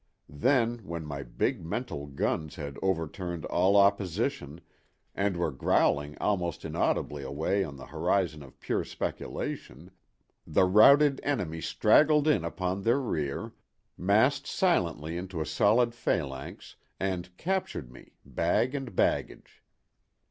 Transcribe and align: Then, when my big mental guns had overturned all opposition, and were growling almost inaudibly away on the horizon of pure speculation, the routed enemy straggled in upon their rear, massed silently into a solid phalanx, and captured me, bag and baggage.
Then, 0.29 0.79
when 0.79 1.05
my 1.05 1.21
big 1.21 1.63
mental 1.63 2.07
guns 2.07 2.55
had 2.55 2.79
overturned 2.81 3.45
all 3.45 3.77
opposition, 3.77 4.59
and 5.13 5.37
were 5.37 5.51
growling 5.51 6.17
almost 6.19 6.65
inaudibly 6.65 7.21
away 7.21 7.63
on 7.63 7.75
the 7.75 7.85
horizon 7.85 8.41
of 8.41 8.59
pure 8.59 8.83
speculation, 8.83 9.91
the 10.47 10.63
routed 10.65 11.19
enemy 11.21 11.61
straggled 11.61 12.27
in 12.27 12.43
upon 12.43 12.81
their 12.81 12.99
rear, 12.99 13.53
massed 13.95 14.47
silently 14.47 15.17
into 15.17 15.39
a 15.39 15.45
solid 15.45 15.93
phalanx, 15.93 16.77
and 16.99 17.37
captured 17.37 17.91
me, 17.91 18.13
bag 18.25 18.73
and 18.73 18.95
baggage. 18.95 19.61